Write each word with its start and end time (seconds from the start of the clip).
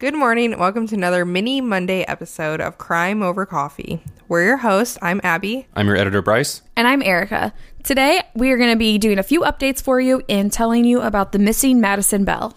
Good 0.00 0.14
morning. 0.14 0.56
Welcome 0.56 0.86
to 0.86 0.94
another 0.94 1.24
mini 1.24 1.60
Monday 1.60 2.02
episode 2.02 2.60
of 2.60 2.78
Crime 2.78 3.20
Over 3.20 3.44
Coffee. 3.44 4.00
We're 4.28 4.44
your 4.44 4.58
hosts. 4.58 4.96
I'm 5.02 5.20
Abby. 5.24 5.66
I'm 5.74 5.88
your 5.88 5.96
editor, 5.96 6.22
Bryce. 6.22 6.62
And 6.76 6.86
I'm 6.86 7.02
Erica. 7.02 7.52
Today, 7.82 8.22
we 8.32 8.52
are 8.52 8.56
going 8.56 8.70
to 8.70 8.76
be 8.76 8.96
doing 8.98 9.18
a 9.18 9.24
few 9.24 9.40
updates 9.40 9.82
for 9.82 10.00
you 10.00 10.22
and 10.28 10.52
telling 10.52 10.84
you 10.84 11.00
about 11.00 11.32
the 11.32 11.40
missing 11.40 11.80
Madison 11.80 12.24
Bell. 12.24 12.56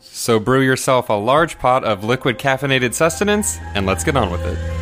So 0.00 0.38
brew 0.38 0.60
yourself 0.60 1.08
a 1.08 1.14
large 1.14 1.58
pot 1.58 1.82
of 1.82 2.04
liquid 2.04 2.38
caffeinated 2.38 2.92
sustenance 2.92 3.56
and 3.74 3.86
let's 3.86 4.04
get 4.04 4.14
on 4.14 4.30
with 4.30 4.44
it. 4.44 4.81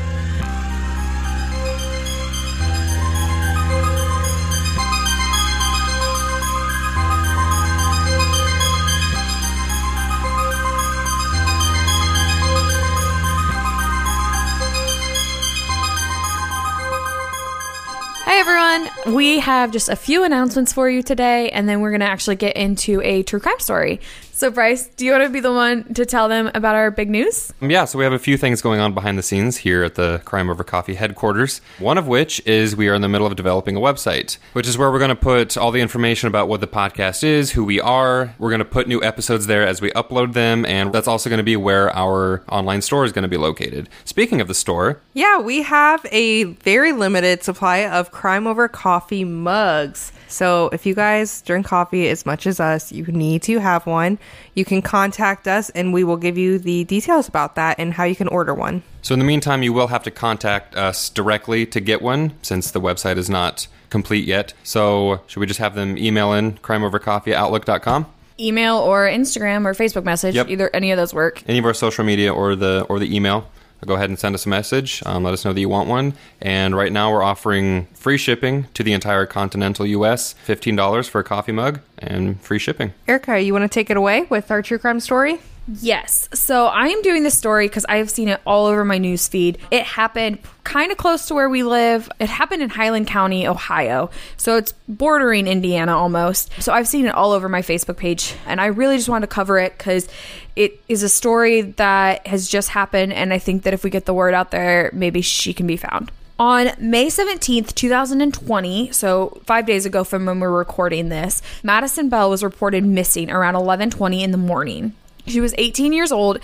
Everyone. 18.41 18.89
We 19.15 19.41
have 19.41 19.71
just 19.71 19.91
a 19.91 19.97
few 19.97 20.25
announcements 20.25 20.73
for 20.73 20.89
you 20.89 21.03
today, 21.03 21.51
and 21.51 21.69
then 21.69 21.83
we're 21.83 21.91
going 21.91 22.01
to 22.01 22.07
actually 22.07 22.37
get 22.37 22.57
into 22.57 23.03
a 23.03 23.23
true 23.23 23.39
crime 23.39 23.59
story. 23.59 24.01
So, 24.41 24.51
Bryce, 24.51 24.87
do 24.87 25.05
you 25.05 25.13
want 25.13 25.25
to 25.25 25.29
be 25.29 25.41
the 25.41 25.53
one 25.53 25.93
to 25.93 26.07
tell 26.07 26.27
them 26.27 26.51
about 26.55 26.75
our 26.75 26.91
big 26.91 27.11
news? 27.11 27.53
Yeah, 27.61 27.85
so 27.85 27.99
we 27.99 28.05
have 28.05 28.15
a 28.15 28.19
few 28.19 28.39
things 28.39 28.63
going 28.63 28.81
on 28.81 28.95
behind 28.95 29.19
the 29.19 29.23
scenes 29.23 29.59
here 29.59 29.85
at 29.85 29.97
the 29.97 30.23
Crime 30.25 30.49
Over 30.49 30.65
Coffee 30.65 30.95
headquarters. 30.95 31.61
One 31.79 31.99
of 31.99 32.07
which 32.07 32.41
is 32.47 32.75
we 32.75 32.89
are 32.89 32.95
in 32.95 33.03
the 33.03 33.09
middle 33.11 33.27
of 33.27 33.37
developing 33.37 33.77
a 33.77 33.81
website, 33.81 34.39
which 34.55 34.67
is 34.67 34.79
where 34.79 34.91
we're 34.91 34.99
going 34.99 35.11
to 35.11 35.15
put 35.15 35.59
all 35.59 35.71
the 35.71 35.83
information 35.83 36.27
about 36.27 36.49
what 36.49 36.63
the 36.63 36.67
podcast 36.67 37.23
is, 37.23 37.51
who 37.51 37.67
we 37.67 37.83
are. 37.83 38.35
We're 38.39 38.49
going 38.49 38.61
to 38.61 38.65
put 38.65 38.89
new 38.89 39.03
episodes 39.03 39.47
there 39.47 39.67
as 39.67 39.83
we 39.83 39.91
upload 39.91 40.33
them, 40.33 40.65
and 40.65 40.91
that's 40.91 41.07
also 41.07 41.29
going 41.29 41.37
to 41.37 41.45
be 41.45 41.57
where 41.57 41.95
our 41.95 42.43
online 42.49 42.81
store 42.81 43.05
is 43.05 43.13
going 43.13 43.25
to 43.25 43.29
be 43.29 43.37
located. 43.37 43.91
Speaking 44.07 44.41
of 44.41 44.49
the 44.49 44.55
store, 44.55 45.03
Yeah, 45.13 45.39
we 45.43 45.61
have 45.65 46.07
a 46.11 46.45
very 46.45 46.93
limited 46.93 47.43
supply 47.43 47.85
of 47.85 48.11
Crime 48.11 48.47
Over 48.47 48.69
Coffee 48.69 49.25
mugs. 49.25 50.13
So 50.29 50.71
if 50.73 50.87
you 50.87 50.95
guys 50.95 51.43
drink 51.43 51.67
coffee 51.67 52.09
as 52.09 52.25
much 52.25 52.47
as 52.47 52.61
us, 52.61 52.93
you 52.93 53.05
need 53.05 53.43
to 53.43 53.59
have 53.59 53.85
one. 53.85 54.19
You 54.55 54.65
can 54.65 54.83
contact 54.83 55.47
us 55.47 55.71
and 55.71 55.93
we 55.93 56.05
will 56.05 56.17
give 56.17 56.37
you 56.37 56.59
the 56.59 56.85
details 56.85 57.29
about 57.29 57.55
that 57.55 57.79
and 57.79 57.95
how 57.95 58.05
you 58.05 58.17
can 58.17 58.29
order 58.29 58.55
one. 58.55 58.83
So 59.03 59.15
in 59.15 59.19
the 59.19 59.25
meantime, 59.25 59.63
you 59.63 59.73
will 59.73 59.87
have 59.89 60.03
to 60.05 60.11
contact 60.11 60.77
us 60.77 61.09
directly 61.09 61.67
to 61.67 61.81
get 61.81 62.03
one, 62.03 62.33
since 62.43 62.71
the 62.71 62.81
website 62.81 63.17
is 63.17 63.31
not 63.31 63.67
complete 63.89 64.27
yet. 64.27 64.53
So 64.63 65.23
should 65.27 65.41
we 65.41 65.47
just 65.47 65.61
have 65.61 65.75
them 65.75 65.97
email 65.97 66.33
in 66.33 66.59
crimeovercoffee 66.59 67.29
at 67.29 67.35
outlook.com? 67.35 68.07
Email 68.39 68.77
or 68.77 69.07
Instagram 69.07 69.65
or 69.67 69.75
Facebook 69.75 70.05
message. 70.05 70.35
Yep. 70.35 70.49
Either 70.49 70.71
any 70.73 70.91
of 70.91 70.97
those 70.97 71.13
work. 71.13 71.43
Any 71.47 71.59
of 71.59 71.65
our 71.65 71.75
social 71.75 72.05
media 72.05 72.33
or 72.33 72.57
the 72.57 72.87
or 72.89 72.99
the 72.99 73.15
email. 73.15 73.51
Go 73.87 73.95
ahead 73.95 74.11
and 74.11 74.19
send 74.19 74.35
us 74.35 74.47
a 74.47 74.49
message. 74.49 75.03
Um, 75.07 75.25
let 75.25 75.33
us 75.33 75.45
know 75.45 75.53
that 75.53 75.61
you 75.61 75.69
want 75.69 75.89
one. 75.89 76.15
And 76.41 76.77
right 76.77 76.93
now 76.93 77.13
we're 77.13 77.23
offering 77.23 77.87
free 77.95 78.19
shipping 78.19 78.69
to 78.75 78.83
the 78.83 78.93
entire 78.93 79.27
continental 79.27 79.87
U.S. 79.87 80.35
Fifteen 80.45 80.77
dollars 80.77 81.09
for 81.09 81.21
a 81.21 81.25
coffee 81.25 81.53
mug 81.53 81.81
and 81.99 82.41
free 82.41 82.59
shipping. 82.59 82.93
Erica, 83.09 83.41
you 83.41 83.53
want 83.53 83.63
to 83.63 83.69
take 83.69 83.91
it 83.91 83.97
away 83.97 84.23
with 84.23 84.51
our 84.51 84.63
true 84.63 84.79
crime 84.79 85.01
story? 85.01 85.41
Yes. 85.81 86.29
So 86.35 86.67
I 86.67 86.89
am 86.89 87.01
doing 87.03 87.23
this 87.23 87.39
story 87.39 87.69
because 87.69 87.87
I 87.89 87.97
have 87.99 88.11
seen 88.11 88.29
it 88.29 88.41
all 88.45 88.67
over 88.67 88.85
my 88.85 88.99
news 88.99 89.29
feed. 89.29 89.59
It 89.71 89.85
happened 89.85 90.39
kind 90.65 90.91
of 90.91 90.99
close 90.99 91.27
to 91.27 91.35
where 91.35 91.49
we 91.49 91.63
live. 91.63 92.11
It 92.19 92.29
happened 92.29 92.63
in 92.63 92.71
Highland 92.71 93.07
County, 93.07 93.47
Ohio. 93.47 94.11
So 94.37 94.57
it's 94.57 94.73
bordering 94.89 95.47
Indiana 95.47 95.97
almost. 95.97 96.51
So 96.61 96.73
I've 96.73 96.89
seen 96.89 97.07
it 97.07 97.15
all 97.15 97.33
over 97.33 97.49
my 97.49 97.63
Facebook 97.63 97.99
page. 97.99 98.35
And 98.47 98.61
I 98.61 98.67
really 98.67 98.97
just 98.97 99.09
wanted 99.09 99.29
to 99.29 99.35
cover 99.35 99.59
it 99.59 99.79
because 99.79 100.09
it 100.57 100.81
is 100.89 101.03
a 101.03 101.09
story 101.09 101.61
that 101.63 102.27
has 102.27 102.49
just 102.49 102.71
happened. 102.71 103.13
And 103.13 103.33
I 103.33 103.39
think 103.39 103.63
that 103.63 103.73
if 103.73 103.85
we 103.85 103.91
get 103.91 104.07
the 104.07 104.15
word 104.15 104.35
out 104.35 104.51
there, 104.51 104.91
maybe 104.93 105.23
she 105.23 105.55
can 105.55 105.67
be 105.67 105.77
found. 105.77 106.11
On 106.39 106.71
May 106.79 107.09
17th, 107.09 107.75
2020, 107.75 108.93
so 108.93 109.43
5 109.45 109.67
days 109.67 109.85
ago 109.85 110.05
from 110.05 110.25
when 110.25 110.41
we're 110.41 110.51
recording 110.51 111.11
this, 111.11 111.43
Madison 111.63 112.09
Bell 112.09 112.31
was 112.31 112.43
reported 112.43 112.83
missing 112.83 113.31
around 113.31 113.57
11:20 113.57 114.23
in 114.23 114.31
the 114.31 114.39
morning. 114.39 114.95
She 115.31 115.41
was 115.41 115.55
18 115.57 115.93
years 115.93 116.13
old 116.13 116.39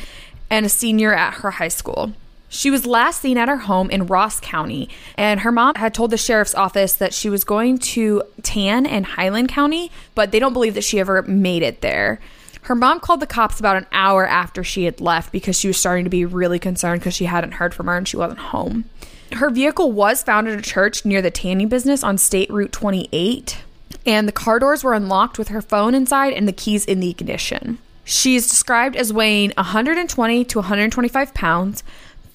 and 0.49 0.65
a 0.65 0.69
senior 0.69 1.13
at 1.13 1.35
her 1.35 1.53
high 1.53 1.69
school. 1.69 2.13
She 2.49 2.71
was 2.71 2.87
last 2.87 3.21
seen 3.21 3.39
at 3.39 3.49
her 3.49 3.57
home 3.57 3.91
in 3.91 4.07
Ross 4.07 4.39
County, 4.39 4.89
and 5.17 5.41
her 5.41 5.51
mom 5.51 5.75
had 5.75 5.93
told 5.93 6.13
the 6.13 6.17
sheriff's 6.17 6.55
office 6.55 6.95
that 6.95 7.13
she 7.13 7.29
was 7.29 7.43
going 7.45 7.79
to 7.79 8.23
Tan 8.43 8.87
and 8.87 9.05
Highland 9.05 9.49
County, 9.49 9.91
but 10.15 10.31
they 10.31 10.39
don't 10.39 10.53
believe 10.53 10.75
that 10.75 10.85
she 10.85 11.01
ever 11.01 11.23
made 11.23 11.63
it 11.63 11.81
there. 11.81 12.21
Her 12.63 12.75
mom 12.75 13.01
called 13.01 13.21
the 13.21 13.27
cops 13.27 13.61
about 13.61 13.77
an 13.77 13.87
hour 13.93 14.27
after 14.27 14.65
she 14.65 14.85
had 14.85 15.01
left 15.01 15.33
because 15.33 15.59
she 15.59 15.69
was 15.69 15.77
starting 15.77 16.05
to 16.05 16.11
be 16.11 16.25
really 16.25 16.59
concerned 16.59 17.01
because 17.01 17.15
she 17.15 17.27
hadn't 17.27 17.53
heard 17.53 17.75
from 17.75 17.87
her 17.87 17.97
and 17.97 18.07
she 18.07 18.17
wasn't 18.17 18.39
home. 18.39 18.85
Her 19.33 19.51
vehicle 19.51 19.93
was 19.93 20.23
found 20.23 20.49
at 20.49 20.59
a 20.59 20.63
church 20.63 21.05
near 21.05 21.21
the 21.21 21.31
tanning 21.31 21.69
business 21.69 22.05
on 22.05 22.17
State 22.17 22.51
Route 22.51 22.73
28, 22.73 23.59
and 24.05 24.27
the 24.27 24.33
car 24.33 24.61
doors 24.61 24.85
were 24.85 24.95
unlocked 24.95 25.39
with 25.39 25.49
her 25.49 25.63
phone 25.63 25.95
inside 25.95 26.33
and 26.33 26.47
the 26.47 26.53
keys 26.53 26.85
in 26.85 27.01
the 27.01 27.11
ignition. 27.11 27.79
She's 28.09 28.49
described 28.49 28.95
as 28.95 29.13
weighing 29.13 29.53
120 29.57 30.45
to 30.45 30.59
125 30.59 31.35
pounds, 31.35 31.83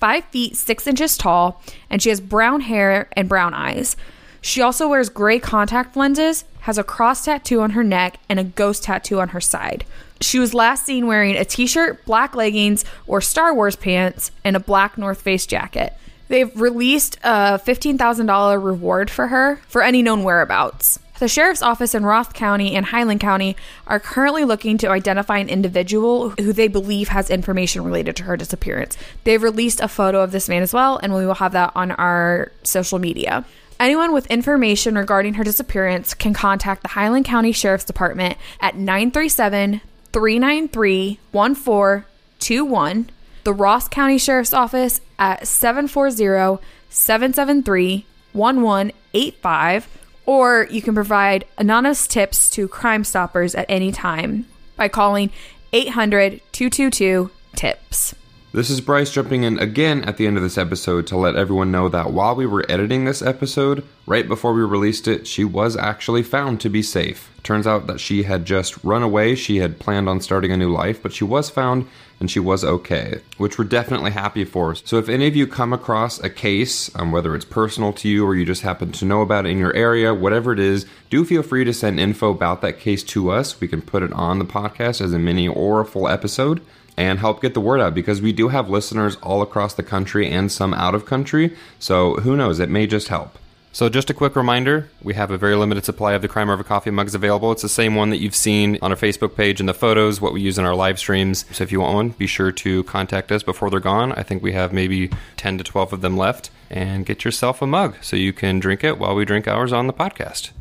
5 0.02 0.26
feet 0.26 0.58
6 0.58 0.86
inches 0.86 1.18
tall, 1.18 1.64
and 1.90 2.02
she 2.02 2.10
has 2.10 2.20
brown 2.20 2.60
hair 2.60 3.08
and 3.14 3.30
brown 3.30 3.54
eyes. 3.54 3.96
She 4.42 4.62
also 4.62 4.90
wears 4.90 5.08
gray 5.08 5.40
contact 5.40 5.96
lenses, 5.96 6.44
has 6.62 6.78
a 6.78 6.84
cross 6.84 7.24
tattoo 7.24 7.62
on 7.62 7.72
her 7.72 7.86
neck, 7.86 8.20
and 8.28 8.38
a 8.38 8.44
ghost 8.44 8.84
tattoo 8.84 9.22
on 9.22 9.30
her 9.30 9.40
side. 9.40 9.86
She 10.20 10.40
was 10.40 10.54
last 10.54 10.86
seen 10.86 11.08
wearing 11.08 11.38
a 11.38 11.46
t 11.46 11.66
shirt, 11.66 12.04
black 12.06 12.36
leggings, 12.36 12.84
or 13.08 13.22
Star 13.22 13.54
Wars 13.54 13.78
pants, 13.78 14.32
and 14.44 14.58
a 14.58 14.60
black 14.60 14.98
North 14.98 15.22
Face 15.22 15.46
jacket. 15.46 15.94
They've 16.28 16.54
released 16.60 17.18
a 17.24 17.60
$15,000 17.60 18.62
reward 18.62 19.10
for 19.10 19.28
her 19.28 19.62
for 19.70 19.82
any 19.82 20.02
known 20.02 20.24
whereabouts. 20.24 21.00
The 21.22 21.28
sheriff's 21.28 21.62
office 21.62 21.94
in 21.94 22.04
Ross 22.04 22.34
County 22.34 22.76
and 22.76 22.88
Highland 22.88 23.20
County 23.20 23.56
are 23.86 24.00
currently 24.00 24.44
looking 24.44 24.80
to 24.80 24.90
identify 24.90 25.38
an 25.38 25.50
individual 25.50 26.32
who 26.32 26.52
they 26.52 26.68
believe 26.68 27.10
has 27.10 27.30
information 27.30 27.84
related 27.84 28.16
to 28.16 28.24
her 28.24 28.36
disappearance. 28.36 28.98
They've 29.24 29.44
released 29.44 29.82
a 29.82 29.88
photo 29.88 30.24
of 30.24 30.32
this 30.32 30.50
man 30.50 30.64
as 30.64 30.74
well, 30.74 31.00
and 31.04 31.14
we 31.14 31.28
will 31.28 31.36
have 31.36 31.52
that 31.52 31.74
on 31.76 31.92
our 31.92 32.52
social 32.64 32.98
media. 32.98 33.46
Anyone 33.80 34.14
with 34.14 34.26
information 34.32 34.96
regarding 34.96 35.36
her 35.36 35.44
disappearance 35.44 36.16
can 36.16 36.34
contact 36.34 36.82
the 36.82 36.88
Highland 36.90 37.26
County 37.26 37.52
Sheriff's 37.52 37.86
Department 37.86 38.36
at 38.60 38.76
937 38.76 39.82
393 40.12 41.20
1421, 41.32 43.10
the 43.44 43.54
Ross 43.54 43.88
County 43.88 44.18
Sheriff's 44.18 44.56
Office 44.56 45.02
at 45.20 45.46
740 45.46 46.64
773 46.90 48.06
1185, 48.34 50.01
or 50.26 50.68
you 50.70 50.82
can 50.82 50.94
provide 50.94 51.46
anonymous 51.58 52.08
tips 52.08 52.50
to 52.52 52.68
Crime 52.68 53.04
Stoppers 53.04 53.56
at 53.56 53.66
any 53.70 53.92
time 53.92 54.46
by 54.76 54.88
calling 54.88 55.32
800 55.74 56.42
222 56.52 57.30
TIPS. 57.56 58.16
This 58.54 58.70
is 58.70 58.82
Bryce 58.82 59.10
jumping 59.10 59.44
in 59.44 59.58
again 59.60 60.04
at 60.04 60.18
the 60.18 60.28
end 60.28 60.36
of 60.36 60.44
this 60.44 60.58
episode 60.58 61.08
to 61.08 61.16
let 61.16 61.38
everyone 61.38 61.72
know 61.72 61.88
that 61.88 62.12
while 62.12 62.36
we 62.36 62.46
were 62.46 62.66
editing 62.68 63.06
this 63.06 63.22
episode, 63.22 63.82
right 64.06 64.28
before 64.28 64.52
we 64.52 64.62
released 64.62 65.08
it, 65.08 65.26
she 65.26 65.46
was 65.46 65.78
actually 65.78 66.22
found 66.22 66.60
to 66.60 66.70
be 66.70 66.84
safe. 66.84 67.32
Turns 67.44 67.66
out 67.66 67.88
that 67.88 68.02
she 68.02 68.24
had 68.24 68.44
just 68.44 68.84
run 68.84 69.04
away. 69.04 69.36
She 69.36 69.60
had 69.60 69.80
planned 69.80 70.10
on 70.10 70.20
starting 70.20 70.52
a 70.52 70.58
new 70.58 70.70
life, 70.70 71.02
but 71.02 71.14
she 71.14 71.24
was 71.24 71.50
found 71.50 71.88
and 72.20 72.30
she 72.30 72.42
was 72.42 72.66
okay, 72.66 73.22
which 73.38 73.58
we're 73.58 73.64
definitely 73.64 74.12
happy 74.12 74.44
for. 74.44 74.76
So 74.76 74.98
if 74.98 75.08
any 75.08 75.28
of 75.28 75.36
you 75.36 75.48
come 75.48 75.72
across 75.72 76.20
a 76.20 76.30
case, 76.30 76.94
um, 76.98 77.14
whether 77.14 77.34
it's 77.34 77.46
personal 77.46 77.94
to 77.94 78.10
you 78.10 78.26
or 78.26 78.36
you 78.36 78.44
just 78.44 78.64
happen 78.64 78.92
to 78.92 79.06
know 79.06 79.22
about 79.22 79.46
it 79.46 79.52
in 79.52 79.60
your 79.60 79.74
area, 79.74 80.14
whatever 80.14 80.52
it 80.52 80.60
is, 80.60 80.86
do 81.10 81.24
feel 81.24 81.42
free 81.42 81.64
to 81.64 81.74
send 81.74 82.02
info 82.02 82.32
about 82.32 82.60
that 82.64 82.82
case 82.82 83.02
to 83.04 83.32
us. 83.32 83.62
We 83.62 83.70
can 83.70 83.82
put 83.82 84.04
it 84.04 84.12
on 84.12 84.40
the 84.40 84.46
podcast 84.46 85.00
as 85.00 85.14
a 85.14 85.20
mini 85.20 85.48
or 85.48 85.80
a 85.80 85.86
full 85.86 86.10
episode 86.10 86.62
and 86.98 87.20
help 87.20 87.42
get 87.42 87.54
the 87.54 87.62
word 87.62 87.80
out 87.80 87.94
because 87.94 88.22
we 88.22 88.32
do 88.32 88.50
have 88.50 88.70
listeners 88.70 89.16
all 89.18 89.42
across 89.42 89.74
the 89.74 89.84
country 89.84 90.30
and 90.30 90.52
some 90.52 90.74
out 90.74 90.96
of 90.96 91.06
country. 91.06 91.56
So 91.80 92.16
who 92.16 92.36
knows? 92.36 92.60
It 92.60 92.70
may 92.70 92.88
just 92.88 93.08
help. 93.08 93.38
So, 93.74 93.88
just 93.88 94.10
a 94.10 94.14
quick 94.14 94.36
reminder 94.36 94.90
we 95.02 95.14
have 95.14 95.32
a 95.32 95.38
very 95.38 95.56
limited 95.56 95.86
supply 95.86 96.12
of 96.12 96.22
the 96.22 96.28
Crime 96.28 96.50
Over 96.50 96.62
Coffee 96.62 96.92
mugs 96.92 97.16
available. 97.16 97.54
It's 97.54 97.62
the 97.62 97.70
same 97.70 97.96
one 97.96 98.10
that 98.10 98.18
you've 98.18 98.36
seen 98.36 98.78
on 98.82 98.92
our 98.92 98.98
Facebook 98.98 99.34
page 99.34 99.62
in 99.62 99.66
the 99.66 99.74
photos, 99.74 100.20
what 100.20 100.34
we 100.34 100.42
use 100.42 100.58
in 100.58 100.66
our 100.66 100.76
live 100.76 101.00
streams. 101.00 101.46
So, 101.56 101.64
if 101.64 101.72
you 101.72 101.80
want 101.80 101.96
one, 101.96 102.10
be 102.10 102.28
sure 102.28 102.52
to 102.52 102.84
contact 102.84 103.32
us 103.32 103.44
before 103.44 103.70
they're 103.70 103.80
gone. 103.80 104.12
I 104.12 104.24
think 104.24 104.44
we 104.44 104.52
have 104.52 104.74
maybe 104.74 105.10
10 105.38 105.58
to 105.58 105.64
12 105.64 105.94
of 105.94 106.02
them 106.02 106.18
left. 106.18 106.50
And 106.70 107.06
get 107.06 107.24
yourself 107.24 107.62
a 107.62 107.68
mug 107.68 107.96
so 108.02 108.18
you 108.18 108.34
can 108.34 108.60
drink 108.60 108.84
it 108.84 108.98
while 108.98 109.16
we 109.16 109.24
drink 109.24 109.48
ours 109.48 109.72
on 109.72 109.88
the 109.88 109.94
podcast. 109.94 110.52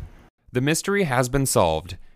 The 0.53 0.61
mystery 0.61 1.03
has 1.03 1.29
been 1.29 1.47
solved. 1.47 1.97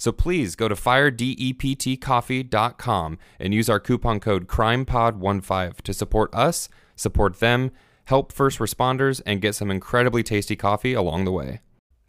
So 0.00 0.10
please 0.12 0.56
go 0.56 0.66
to 0.66 0.74
firedeptcoffee.com 0.74 3.18
and 3.38 3.52
use 3.52 3.68
our 3.68 3.78
coupon 3.78 4.18
code 4.18 4.48
CRIMEPOD15 4.48 5.82
to 5.82 5.92
support 5.92 6.34
us, 6.34 6.70
support 6.96 7.38
them, 7.38 7.70
help 8.06 8.32
first 8.32 8.60
responders, 8.60 9.20
and 9.26 9.42
get 9.42 9.54
some 9.54 9.70
incredibly 9.70 10.22
tasty 10.22 10.56
coffee 10.56 10.94
along 10.94 11.26
the 11.26 11.32
way. 11.32 11.60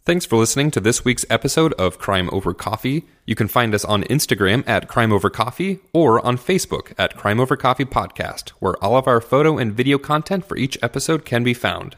Thanks 0.06 0.26
for 0.26 0.38
listening 0.38 0.72
to 0.72 0.80
this 0.80 1.04
week's 1.04 1.26
episode 1.30 1.74
of 1.74 2.00
Crime 2.00 2.30
Over 2.32 2.54
Coffee. 2.54 3.04
You 3.26 3.36
can 3.36 3.50
find 3.50 3.76
us 3.76 3.84
on 3.84 4.04
Instagram 4.04 4.64
at 4.66 4.88
Crime 4.88 5.12
Over 5.12 5.30
Coffee 5.30 5.80
or 5.92 6.26
on 6.26 6.38
Facebook 6.38 6.94
at 6.98 7.18
Crime 7.18 7.42
Over 7.42 7.58
Coffee 7.58 7.84
Podcast, 7.84 8.52
where 8.60 8.82
all 8.82 8.96
of 8.96 9.06
our 9.06 9.20
photo 9.20 9.58
and 9.58 9.74
video 9.74 9.98
content 9.98 10.46
for 10.46 10.56
each 10.56 10.78
episode 10.82 11.26
can 11.26 11.44
be 11.44 11.54
found. 11.54 11.98